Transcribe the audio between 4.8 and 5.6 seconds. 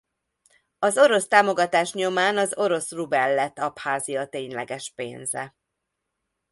pénze.